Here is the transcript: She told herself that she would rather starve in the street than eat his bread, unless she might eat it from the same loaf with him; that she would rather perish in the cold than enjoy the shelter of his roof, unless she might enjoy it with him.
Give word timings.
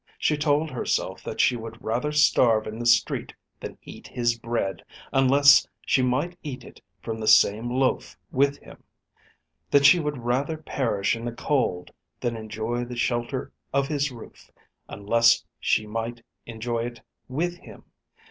She 0.17 0.35
told 0.35 0.71
herself 0.71 1.21
that 1.21 1.39
she 1.39 1.55
would 1.55 1.79
rather 1.79 2.11
starve 2.11 2.65
in 2.65 2.79
the 2.79 2.87
street 2.87 3.35
than 3.59 3.77
eat 3.83 4.07
his 4.07 4.35
bread, 4.35 4.83
unless 5.13 5.67
she 5.85 6.01
might 6.01 6.35
eat 6.41 6.63
it 6.63 6.81
from 7.03 7.19
the 7.19 7.27
same 7.27 7.69
loaf 7.69 8.17
with 8.31 8.57
him; 8.63 8.83
that 9.69 9.85
she 9.85 9.99
would 9.99 10.17
rather 10.17 10.57
perish 10.57 11.15
in 11.15 11.23
the 11.23 11.31
cold 11.31 11.91
than 12.19 12.35
enjoy 12.35 12.83
the 12.83 12.95
shelter 12.97 13.51
of 13.71 13.87
his 13.89 14.11
roof, 14.11 14.49
unless 14.89 15.45
she 15.59 15.85
might 15.85 16.23
enjoy 16.47 16.83
it 16.85 17.01
with 17.29 17.59
him. 17.59 17.83